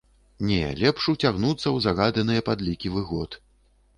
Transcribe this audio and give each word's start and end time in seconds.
Не, 0.51 0.61
лепш 0.79 1.03
уцягнуцца 1.13 1.63
ў 1.63 1.77
згаданыя 1.85 2.45
падлікі 2.47 2.93
выгод. 2.95 3.37